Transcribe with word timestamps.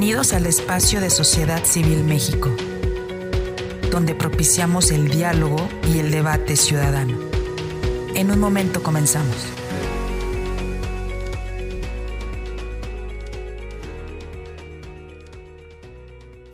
Bienvenidos 0.00 0.32
al 0.32 0.46
espacio 0.46 0.98
de 1.02 1.10
Sociedad 1.10 1.62
Civil 1.62 2.04
México, 2.04 2.50
donde 3.90 4.14
propiciamos 4.14 4.92
el 4.92 5.10
diálogo 5.10 5.68
y 5.92 5.98
el 5.98 6.10
debate 6.10 6.56
ciudadano. 6.56 7.18
En 8.14 8.30
un 8.30 8.38
momento 8.38 8.82
comenzamos. 8.82 9.36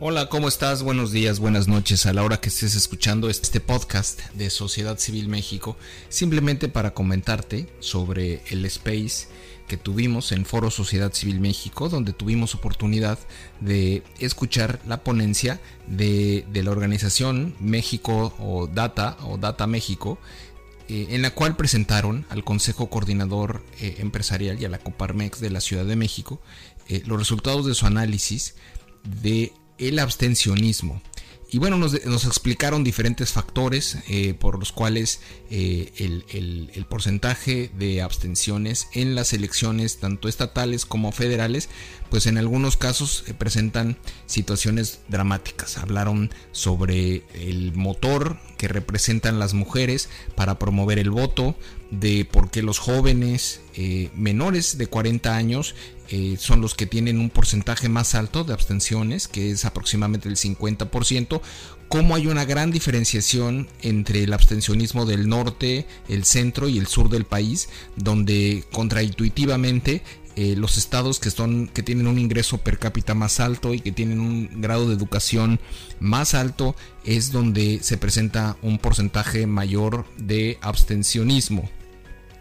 Hola, 0.01 0.27
¿cómo 0.27 0.49
estás? 0.49 0.83
Buenos 0.83 1.13
días, 1.13 1.39
buenas 1.39 1.69
noches 1.69 2.05
a 2.05 2.11
la 2.11 2.25
hora 2.25 2.41
que 2.41 2.49
estés 2.49 2.75
escuchando 2.75 3.29
este 3.29 3.61
podcast 3.61 4.19
de 4.33 4.49
Sociedad 4.49 4.99
Civil 4.99 5.29
México, 5.29 5.77
simplemente 6.09 6.67
para 6.67 6.93
comentarte 6.93 7.65
sobre 7.79 8.41
el 8.49 8.65
space 8.65 9.27
que 9.67 9.77
tuvimos 9.77 10.31
en 10.31 10.45
Foro 10.45 10.71
Sociedad 10.71 11.13
Civil 11.13 11.39
México, 11.39 11.89
donde 11.89 12.13
tuvimos 12.13 12.55
oportunidad 12.55 13.19
de 13.59 14.03
escuchar 14.19 14.79
la 14.87 15.03
ponencia 15.03 15.59
de, 15.87 16.45
la 16.53 16.71
organización 16.71 17.55
México 17.59 18.33
o 18.39 18.67
Data 18.67 19.17
o 19.23 19.37
Data 19.37 19.67
México, 19.67 20.17
eh, 20.87 21.07
en 21.09 21.21
la 21.21 21.31
cual 21.31 21.57
presentaron 21.57 22.25
al 22.29 22.43
Consejo 22.43 22.89
Coordinador 22.89 23.63
eh, 23.79 23.95
Empresarial 23.99 24.59
y 24.61 24.65
a 24.65 24.69
la 24.69 24.79
Coparmex 24.79 25.41
de 25.41 25.49
la 25.49 25.59
Ciudad 25.59 25.85
de 25.85 25.97
México 25.97 26.41
eh, 26.87 27.03
los 27.05 27.19
resultados 27.19 27.65
de 27.65 27.75
su 27.75 27.85
análisis 27.85 28.55
de 29.03 29.51
el 29.77 29.99
abstencionismo. 29.99 31.01
Y 31.49 31.59
bueno, 31.59 31.77
nos, 31.77 31.93
explicaron 31.93 32.83
diferentes 32.83 33.31
factores 33.31 33.99
eh, 34.09 34.33
por 34.33 34.59
los 34.59 34.73
cuales 34.73 35.21
eh, 35.49 35.93
el, 35.97 36.85
porcentaje 36.89 37.71
de 37.77 38.01
abstenciones 38.01 38.87
en 38.93 39.15
las 39.15 39.31
elecciones, 39.31 39.97
tanto 39.97 40.27
estatales 40.27 40.85
como 40.85 41.13
federales, 41.13 41.69
pues 42.09 42.25
en 42.25 42.37
algunos 42.37 42.75
casos 42.75 43.23
eh, 43.27 43.33
presentan 43.33 43.97
situaciones 44.25 44.99
dramáticas. 45.07 45.77
Hablaron 45.77 46.31
sobre 46.51 47.23
el 47.33 47.73
motor 47.73 48.37
que 48.57 48.67
representan 48.67 49.39
las 49.39 49.53
mujeres 49.53 50.09
para 50.35 50.59
promover 50.59 50.99
el 50.99 51.11
voto, 51.11 51.55
de 51.91 52.25
por 52.25 52.49
qué 52.51 52.61
los 52.61 52.79
jóvenes 52.79 53.61
menores 54.15 54.77
de 54.77 54.87
40 54.87 55.35
años 55.35 55.75
eh, 56.09 56.37
son 56.39 56.61
los 56.61 56.73
que 56.73 56.85
tienen 56.85 57.19
un 57.19 57.29
porcentaje 57.29 57.89
más 57.89 58.15
alto 58.15 58.45
de 58.45 58.53
abstenciones, 58.53 59.27
que 59.27 59.51
es 59.51 59.65
aproximadamente 59.65 60.29
el 60.29 60.37
50%, 60.37 61.41
como 61.89 62.15
hay 62.15 62.27
una 62.27 62.45
gran 62.45 62.71
diferenciación 62.71 63.67
entre 63.81 64.23
el 64.23 64.33
abstencionismo 64.33 65.05
del 65.05 65.27
norte, 65.27 65.85
el 66.07 66.23
centro 66.23 66.69
y 66.69 66.77
el 66.77 66.87
sur 66.87 67.09
del 67.09 67.25
país, 67.25 67.67
donde 67.97 68.63
contraintuitivamente 68.71 70.01
eh, 70.37 70.55
los 70.55 70.77
estados 70.77 71.19
que, 71.19 71.31
son, 71.31 71.67
que 71.67 71.83
tienen 71.83 72.07
un 72.07 72.19
ingreso 72.19 72.59
per 72.59 72.79
cápita 72.79 73.13
más 73.13 73.39
alto 73.41 73.73
y 73.73 73.81
que 73.81 73.91
tienen 73.91 74.19
un 74.21 74.61
grado 74.61 74.87
de 74.87 74.95
educación 74.95 75.59
más 75.99 76.35
alto 76.35 76.75
es 77.03 77.31
donde 77.31 77.79
se 77.81 77.97
presenta 77.97 78.55
un 78.61 78.77
porcentaje 78.77 79.47
mayor 79.47 80.05
de 80.17 80.57
abstencionismo 80.61 81.69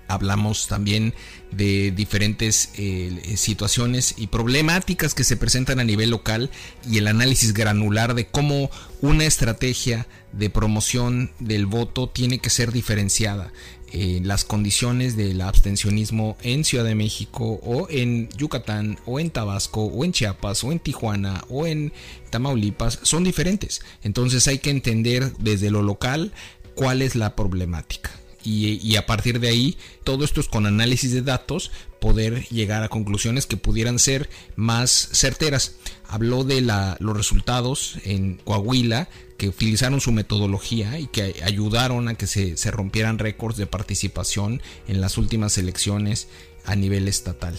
hablamos 0.09 0.67
también 0.67 1.15
de 1.51 1.91
diferentes 1.91 2.71
eh, 2.77 3.35
situaciones 3.37 4.15
y 4.17 4.27
problemáticas 4.27 5.15
que 5.15 5.25
se 5.25 5.37
presentan 5.37 5.81
a 5.81 5.85
nivel 5.85 6.11
local 6.11 6.51
y 6.89 6.99
el 6.99 7.07
análisis 7.09 7.55
granular 7.55 8.15
de 8.15 8.27
cómo 8.27 8.71
una 9.01 9.25
estrategia 9.25 10.07
de 10.33 10.51
promoción 10.51 11.31
del 11.39 11.67
voto 11.67 12.09
tiene 12.09 12.39
que 12.39 12.51
ser 12.51 12.73
diferenciada. 12.73 13.53
Eh, 13.93 14.21
las 14.25 14.45
condiciones 14.45 15.17
del 15.17 15.41
abstencionismo 15.41 16.37
en 16.43 16.65
Ciudad 16.65 16.85
de 16.85 16.97
México 16.97 17.61
o 17.63 17.87
en 17.89 18.29
Yucatán 18.37 18.99
o 19.07 19.21
en 19.21 19.31
Tabasco 19.31 19.85
o 19.85 20.05
en 20.05 20.13
Chiapas 20.13 20.65
o 20.65 20.73
en 20.73 20.81
Tijuana 20.81 21.45
o 21.49 21.67
en 21.67 21.93
Tamaulipas 22.31 22.99
son 23.03 23.23
diferentes. 23.23 23.81
Entonces 24.03 24.49
hay 24.49 24.59
que 24.59 24.71
entender 24.71 25.33
desde 25.39 25.71
lo 25.71 25.83
local 25.83 26.33
cuál 26.75 27.01
es 27.01 27.15
la 27.15 27.37
problemática 27.37 28.11
y, 28.47 28.97
a 28.97 29.07
partir 29.07 29.41
de 29.41 29.49
ahí, 29.49 29.77
todo 30.05 30.25
esto 30.25 30.41
es 30.41 30.49
con 30.49 30.67
análisis 30.67 31.13
de 31.13 31.23
datos, 31.23 31.73
poder 32.01 32.47
llegar 32.49 32.83
a 32.83 32.89
conclusiones 32.89 33.47
que 33.47 33.57
pudieran 33.57 33.99
ser 33.99 34.31
más 34.55 35.09
certeras. 35.13 35.77
Habló 36.09 36.45
de 36.45 36.61
los 36.61 37.17
resultados 37.17 37.99
en 38.05 38.37
Coahuila, 38.45 39.09
que 39.37 39.49
utilizaron 39.49 40.01
su 40.01 40.13
metodología 40.13 40.99
y 40.99 41.09
que 41.09 41.43
ayudaron 41.45 42.09
a 42.09 42.15
que 42.15 42.27
se, 42.27 42.57
se 42.57 42.71
rompieran 42.71 43.19
récords 43.19 43.57
de 43.57 43.67
participación 43.67 44.63
en 44.87 45.01
las 45.01 45.19
últimas 45.19 45.59
elecciones 45.59 46.29
a 46.65 46.77
nivel 46.77 47.09
estatal. 47.09 47.59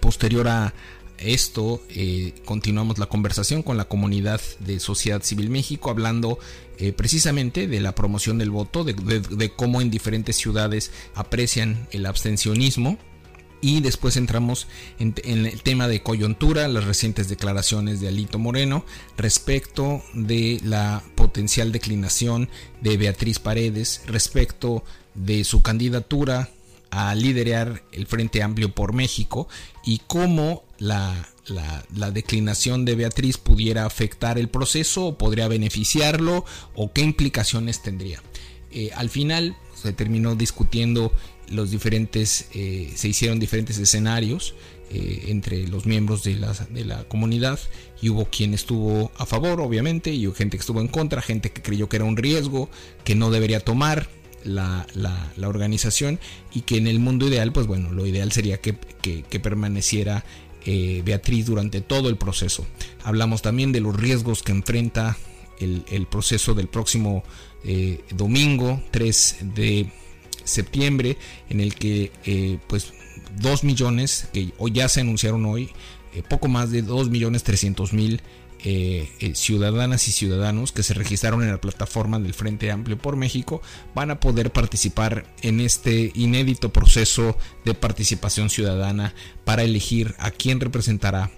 Posterior 0.00 0.48
a, 0.48 0.72
esto 1.18 1.82
eh, 1.90 2.34
continuamos 2.44 2.98
la 2.98 3.06
conversación 3.06 3.62
con 3.62 3.76
la 3.76 3.86
comunidad 3.86 4.40
de 4.60 4.80
Sociedad 4.80 5.22
Civil 5.22 5.50
México 5.50 5.90
hablando 5.90 6.38
eh, 6.78 6.92
precisamente 6.92 7.66
de 7.66 7.80
la 7.80 7.94
promoción 7.94 8.36
del 8.38 8.50
voto, 8.50 8.84
de, 8.84 9.52
cómo 9.56 9.80
en 9.80 9.90
diferentes 9.90 10.36
ciudades 10.36 10.90
aprecian 11.14 11.88
el 11.90 12.06
abstencionismo. 12.06 12.98
Y 13.62 13.80
después 13.80 14.18
entramos 14.18 14.68
en, 14.98 15.14
el 15.24 15.62
tema 15.62 15.88
de 15.88 16.02
coyuntura, 16.02 16.68
las 16.68 16.84
recientes 16.84 17.28
declaraciones 17.30 18.00
de 18.00 18.08
Alito 18.08 18.38
Moreno 18.38 18.84
respecto 19.16 20.02
de 20.12 20.60
la 20.62 21.02
potencial 21.14 21.72
declinación 21.72 22.50
de 22.82 22.98
Beatriz 22.98 23.38
Paredes, 23.38 24.02
respecto 24.06 24.84
de 25.14 25.42
su 25.44 25.62
candidatura 25.62 26.50
a 26.90 27.14
liderar 27.14 27.82
el 27.92 28.06
Frente 28.06 28.42
Amplio 28.42 28.74
por 28.74 28.92
México 28.92 29.48
y 29.84 30.02
cómo 30.06 30.65
la, 30.78 32.10
declinación 32.12 32.84
de 32.84 32.94
Beatriz 32.94 33.38
pudiera 33.38 33.86
afectar 33.86 34.38
el 34.38 34.48
proceso 34.48 35.06
o 35.06 35.18
podría 35.18 35.48
beneficiarlo 35.48 36.44
o 36.74 36.92
qué 36.92 37.02
implicaciones 37.02 37.82
tendría. 37.82 38.22
Eh, 38.70 38.90
al 38.94 39.10
final 39.10 39.56
se 39.74 39.92
terminó 39.92 40.34
discutiendo 40.34 41.12
los 41.48 41.70
diferentes, 41.70 42.48
eh, 42.52 42.92
se 42.96 43.08
hicieron 43.08 43.38
diferentes 43.38 43.78
escenarios 43.78 44.54
eh, 44.90 45.26
entre 45.28 45.66
los 45.68 45.86
miembros 45.86 46.24
de 46.24 46.36
la, 46.36 46.52
de 46.52 46.84
la 46.84 47.04
comunidad 47.04 47.58
y 48.02 48.08
hubo 48.08 48.26
quien 48.26 48.52
estuvo 48.54 49.12
a 49.16 49.26
favor, 49.26 49.60
obviamente, 49.60 50.12
y 50.12 50.30
gente 50.32 50.56
que 50.56 50.60
estuvo 50.60 50.80
en 50.80 50.88
contra, 50.88 51.22
gente 51.22 51.52
que 51.52 51.62
creyó 51.62 51.88
que 51.88 51.96
era 51.96 52.04
un 52.04 52.16
riesgo, 52.16 52.68
que 53.04 53.14
no 53.14 53.30
debería 53.30 53.60
tomar, 53.60 54.08
la, 54.46 55.32
organización 55.44 56.18
y 56.52 56.62
que 56.62 56.76
en 56.76 56.86
el 56.86 56.98
mundo 56.98 57.28
ideal, 57.28 57.52
pues 57.52 57.66
bueno, 57.66 57.92
lo 57.92 58.06
ideal 58.06 58.32
sería 58.32 58.58
que, 58.60 58.74
permaneciera 59.42 60.24
eh, 60.66 61.02
Beatriz 61.04 61.46
durante 61.46 61.80
todo 61.80 62.08
el 62.08 62.16
proceso. 62.16 62.66
Hablamos 63.04 63.40
también 63.40 63.72
de 63.72 63.80
los 63.80 63.94
riesgos 63.94 64.42
que 64.42 64.52
enfrenta 64.52 65.16
el, 65.60 66.06
proceso 66.10 66.54
del 66.54 66.68
próximo 66.68 67.22
eh, 67.64 68.00
domingo 68.14 68.82
3 68.90 69.36
de 69.54 69.90
septiembre, 70.44 71.16
en 71.48 71.60
el 71.60 71.74
que 71.74 72.12
eh, 72.24 72.58
pues 72.66 72.92
2 73.40 73.64
millones, 73.64 74.28
que 74.32 74.52
hoy 74.58 74.72
ya 74.72 74.88
se 74.88 75.00
anunciaron 75.00 75.46
hoy, 75.46 75.70
poco 76.28 76.48
más 76.48 76.70
de 76.70 76.82
2 76.82 77.10
millones 77.10 77.42
300 77.44 77.92
mil 77.92 78.22
eh, 78.64 79.10
eh, 79.20 79.34
ciudadanas 79.34 80.08
y 80.08 80.12
ciudadanos 80.12 80.72
que 80.72 80.82
se 80.82 80.94
registraron 80.94 81.42
en 81.42 81.50
la 81.50 81.60
plataforma 81.60 82.18
del 82.18 82.32
Frente 82.32 82.70
Amplio 82.70 82.96
por 82.96 83.14
México 83.14 83.60
van 83.94 84.10
a 84.10 84.18
poder 84.18 84.50
participar 84.50 85.26
en 85.42 85.60
este 85.60 86.10
inédito 86.14 86.72
proceso 86.72 87.36
de 87.64 87.74
participación 87.74 88.48
ciudadana 88.48 89.14
para 89.44 89.62
elegir 89.62 90.14
a 90.18 90.30
quién 90.30 90.58
representará 90.58 91.30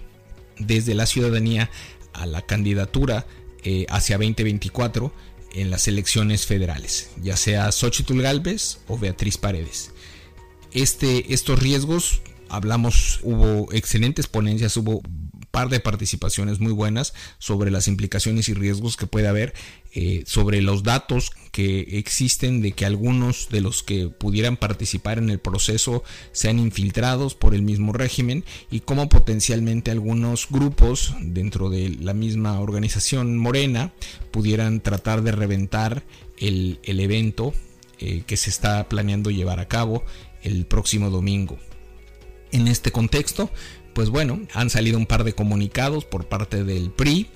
desde 0.59 0.95
la 0.95 1.05
ciudadanía 1.05 1.69
a 2.13 2.25
la 2.25 2.41
candidatura 2.41 3.25
eh, 3.63 3.85
hacia 3.89 4.17
2024 4.17 5.11
en 5.53 5.69
las 5.69 5.87
elecciones 5.87 6.45
federales, 6.45 7.09
ya 7.21 7.35
sea 7.35 7.71
Xochitl 7.71 8.21
Galvez 8.21 8.79
o 8.87 8.97
Beatriz 8.97 9.37
Paredes. 9.37 9.91
Este, 10.71 11.33
estos 11.33 11.59
riesgos, 11.59 12.21
hablamos, 12.47 13.19
hubo 13.23 13.71
excelentes 13.73 14.27
ponencias, 14.27 14.77
hubo 14.77 15.01
de 15.67 15.81
participaciones 15.81 16.61
muy 16.61 16.71
buenas 16.71 17.13
sobre 17.39 17.71
las 17.71 17.89
implicaciones 17.89 18.47
y 18.47 18.53
riesgos 18.53 18.95
que 18.95 19.07
puede 19.07 19.27
haber, 19.27 19.53
eh, 19.93 20.23
sobre 20.25 20.61
los 20.61 20.83
datos 20.83 21.31
que 21.51 21.97
existen 21.97 22.61
de 22.61 22.71
que 22.71 22.85
algunos 22.85 23.49
de 23.49 23.59
los 23.59 23.83
que 23.83 24.07
pudieran 24.07 24.55
participar 24.55 25.17
en 25.17 25.29
el 25.29 25.39
proceso 25.39 26.03
sean 26.31 26.59
infiltrados 26.59 27.35
por 27.35 27.53
el 27.53 27.63
mismo 27.63 27.91
régimen 27.91 28.45
y 28.71 28.79
cómo 28.79 29.09
potencialmente 29.09 29.91
algunos 29.91 30.47
grupos 30.49 31.15
dentro 31.19 31.69
de 31.69 31.89
la 31.89 32.13
misma 32.13 32.59
organización 32.61 33.37
morena 33.37 33.91
pudieran 34.31 34.79
tratar 34.79 35.23
de 35.23 35.31
reventar 35.31 36.03
el, 36.37 36.79
evento 36.83 37.53
eh, 37.97 38.23
que 38.25 38.37
se 38.37 38.49
está 38.49 38.87
planeando 38.87 39.31
llevar 39.31 39.59
a 39.59 39.67
cabo 39.67 40.05
el 40.43 40.65
próximo 40.65 41.09
domingo. 41.09 41.57
En 42.51 42.67
este 42.67 42.91
contexto, 42.91 43.51
pues 43.93 44.09
bueno, 44.09 44.39
han 44.53 44.69
salido 44.69 44.97
un 44.97 45.05
par 45.05 45.23
de 45.23 45.33
comunicados 45.33 46.05
por 46.05 46.27
parte 46.27 46.63
del 46.63 46.91
PRI 46.91 47.27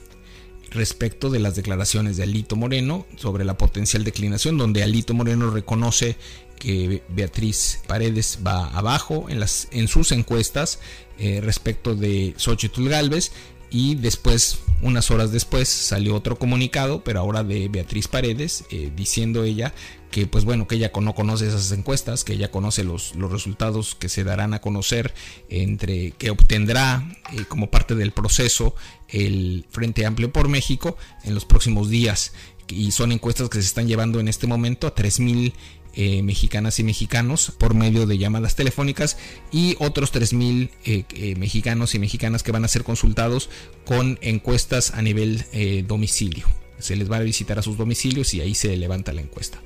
respecto 0.71 1.29
de 1.29 1.39
las 1.39 1.55
declaraciones 1.55 2.17
de 2.17 2.23
Alito 2.23 2.55
Moreno 2.55 3.05
sobre 3.15 3.45
la 3.45 3.57
potencial 3.57 4.03
declinación, 4.03 4.57
donde 4.57 4.83
Alito 4.83 5.13
Moreno 5.13 5.51
reconoce 5.51 6.15
que 6.57 7.03
Beatriz 7.09 7.81
Paredes 7.87 8.39
va 8.45 8.67
abajo 8.69 9.27
en, 9.29 9.39
las, 9.39 9.67
en 9.71 9.87
sus 9.87 10.11
encuestas 10.11 10.79
eh, 11.19 11.41
respecto 11.41 11.95
de 11.95 12.33
Xochitl 12.37 12.87
Galvez 12.87 13.31
y 13.69 13.95
después, 13.95 14.59
unas 14.81 15.11
horas 15.11 15.31
después, 15.31 15.69
salió 15.69 16.15
otro 16.15 16.37
comunicado, 16.37 17.03
pero 17.03 17.19
ahora 17.19 17.43
de 17.43 17.67
Beatriz 17.69 18.07
Paredes, 18.07 18.65
eh, 18.71 18.91
diciendo 18.95 19.43
ella 19.43 19.73
que 20.11 20.27
pues 20.27 20.45
bueno, 20.45 20.67
que 20.67 20.75
ella 20.75 20.91
no 21.01 21.15
conoce 21.15 21.47
esas 21.47 21.71
encuestas, 21.71 22.23
que 22.23 22.33
ella 22.33 22.51
conoce 22.51 22.83
los, 22.83 23.15
los 23.15 23.31
resultados 23.31 23.95
que 23.95 24.09
se 24.09 24.23
darán 24.23 24.53
a 24.53 24.61
conocer 24.61 25.13
entre 25.49 26.11
que 26.11 26.29
obtendrá 26.29 27.03
eh, 27.31 27.45
como 27.47 27.71
parte 27.71 27.95
del 27.95 28.11
proceso 28.11 28.75
el 29.07 29.65
Frente 29.71 30.05
Amplio 30.05 30.31
por 30.31 30.49
México 30.49 30.97
en 31.23 31.33
los 31.33 31.45
próximos 31.45 31.89
días. 31.89 32.33
Y 32.67 32.91
son 32.91 33.11
encuestas 33.11 33.49
que 33.49 33.59
se 33.59 33.67
están 33.67 33.87
llevando 33.87 34.19
en 34.19 34.27
este 34.27 34.45
momento 34.45 34.85
a 34.85 34.93
3.000 34.93 35.53
eh, 35.95 36.23
mexicanas 36.23 36.79
y 36.79 36.83
mexicanos 36.83 37.53
por 37.57 37.75
medio 37.75 38.07
de 38.07 38.17
llamadas 38.17 38.55
telefónicas 38.55 39.17
y 39.51 39.75
otros 39.79 40.11
3.000 40.11 40.69
eh, 40.85 41.03
eh, 41.13 41.35
mexicanos 41.35 41.93
y 41.93 41.99
mexicanas 41.99 42.41
que 42.41 42.51
van 42.51 42.65
a 42.65 42.67
ser 42.67 42.83
consultados 42.83 43.49
con 43.85 44.17
encuestas 44.21 44.91
a 44.91 45.01
nivel 45.01 45.45
domicilio. 45.87 46.47
Se 46.79 46.95
les 46.95 47.11
va 47.11 47.17
a 47.17 47.21
visitar 47.21 47.59
a 47.59 47.61
sus 47.61 47.77
domicilios 47.77 48.33
y 48.33 48.41
ahí 48.41 48.55
se 48.55 48.75
levanta 48.75 49.13
la 49.13 49.21
encuesta. 49.21 49.61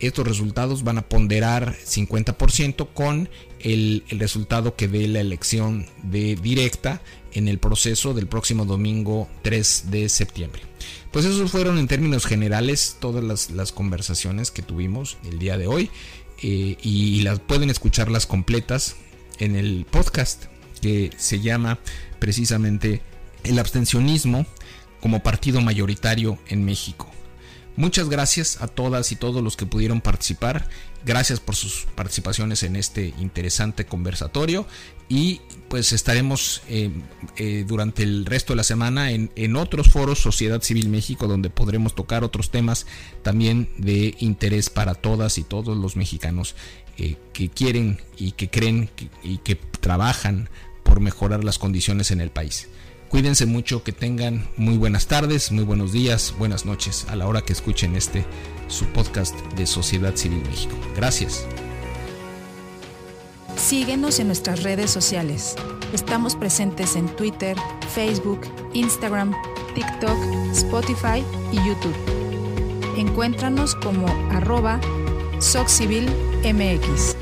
Estos 0.00 0.26
resultados 0.26 0.82
van 0.82 0.96
a 0.96 1.08
ponderar 1.08 1.76
50% 1.76 2.88
con 2.94 3.28
el, 3.60 4.02
resultado 4.10 4.74
que 4.74 4.88
dé 4.88 5.06
la 5.06 5.20
elección 5.20 5.86
de 6.02 6.36
directa 6.36 7.02
en 7.32 7.48
el 7.48 7.58
proceso 7.58 8.14
del 8.14 8.26
próximo 8.26 8.64
domingo 8.64 9.28
3 9.42 9.90
de 9.90 10.08
septiembre. 10.08 10.62
Pues 11.12 11.26
esos 11.26 11.50
fueron 11.50 11.76
en 11.78 11.86
términos 11.86 12.24
generales 12.24 12.96
todas 12.98 13.50
las, 13.50 13.72
conversaciones 13.72 14.50
que 14.50 14.62
tuvimos 14.62 15.18
el 15.28 15.38
día 15.38 15.58
de 15.58 15.66
hoy 15.66 15.90
eh, 16.42 16.78
y 16.82 17.20
las 17.20 17.38
pueden 17.38 17.68
escuchar 17.68 18.10
las 18.10 18.26
completas 18.26 18.96
en 19.38 19.54
el 19.54 19.84
podcast 19.90 20.44
que 20.80 21.10
se 21.18 21.40
llama 21.40 21.78
precisamente 22.18 23.02
el 23.44 23.58
abstencionismo 23.58 24.46
como 25.00 25.22
partido 25.22 25.60
mayoritario 25.60 26.38
en 26.48 26.64
México. 26.64 27.09
Muchas 27.76 28.08
gracias 28.08 28.60
a 28.60 28.68
todas 28.68 29.12
y 29.12 29.16
todos 29.16 29.42
los 29.42 29.56
que 29.56 29.66
pudieron 29.66 30.00
participar. 30.00 30.68
Gracias 31.04 31.40
por 31.40 31.56
sus 31.56 31.86
participaciones 31.94 32.62
en 32.62 32.76
este 32.76 33.14
interesante 33.18 33.86
conversatorio 33.86 34.66
y 35.08 35.40
pues 35.68 35.92
estaremos 35.92 36.62
eh, 36.68 36.90
eh, 37.36 37.64
durante 37.66 38.02
el 38.02 38.26
resto 38.26 38.52
de 38.52 38.58
la 38.58 38.64
semana 38.64 39.10
en, 39.12 39.56
otros 39.56 39.88
foros 39.88 40.18
Sociedad 40.18 40.60
Civil 40.62 40.88
México 40.88 41.26
donde 41.26 41.48
podremos 41.48 41.94
tocar 41.94 42.22
otros 42.22 42.50
temas 42.50 42.86
también 43.22 43.70
de 43.78 44.14
interés 44.18 44.68
para 44.68 44.94
todas 44.94 45.38
y 45.38 45.42
todos 45.42 45.76
los 45.76 45.96
mexicanos 45.96 46.54
eh, 46.98 47.16
que 47.32 47.48
quieren 47.48 48.00
y 48.18 48.32
que 48.32 48.50
creen 48.50 48.90
y 49.22 49.38
que 49.38 49.56
trabajan 49.56 50.50
por 50.82 51.00
mejorar 51.00 51.44
las 51.44 51.58
condiciones 51.58 52.10
en 52.10 52.20
el 52.20 52.30
país. 52.30 52.68
Cuídense 53.10 53.44
mucho, 53.44 53.82
que 53.82 53.90
tengan 53.90 54.46
muy 54.56 54.78
buenas 54.78 55.08
tardes, 55.08 55.50
muy 55.50 55.64
buenos 55.64 55.90
días, 55.90 56.32
buenas 56.38 56.64
noches 56.64 57.06
a 57.08 57.16
la 57.16 57.26
hora 57.26 57.42
que 57.42 57.52
escuchen 57.52 57.96
este 57.96 58.24
su 58.68 58.84
podcast 58.86 59.34
de 59.56 59.66
Sociedad 59.66 60.14
Civil 60.14 60.44
México. 60.48 60.76
Gracias. 60.94 61.44
Síguenos 63.56 64.20
en 64.20 64.28
nuestras 64.28 64.62
redes 64.62 64.92
sociales. 64.92 65.56
Estamos 65.92 66.36
presentes 66.36 66.94
en 66.94 67.08
Twitter, 67.16 67.56
Facebook, 67.92 68.42
Instagram, 68.74 69.34
TikTok, 69.74 70.16
Spotify 70.52 71.24
y 71.50 71.56
YouTube. 71.56 71.96
Encuéntranos 72.96 73.74
como 73.74 74.06
arroba 74.30 74.80
SocCivilMX. 75.40 77.16